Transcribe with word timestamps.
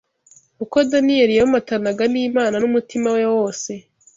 Uko 0.63 0.77
Daniyeli 0.91 1.33
yomatanaga 1.39 2.03
n’Imana 2.13 2.55
n’umutima 2.59 3.07
we 3.15 3.23
wose 3.35 3.71